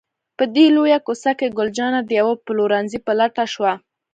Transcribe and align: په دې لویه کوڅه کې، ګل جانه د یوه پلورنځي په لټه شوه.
په 0.37 0.43
دې 0.55 0.65
لویه 0.75 0.99
کوڅه 1.05 1.31
کې، 1.39 1.47
ګل 1.57 1.69
جانه 1.77 1.99
د 2.03 2.09
یوه 2.19 2.33
پلورنځي 2.45 2.99
په 3.05 3.11
لټه 3.19 3.45
شوه. 3.53 3.73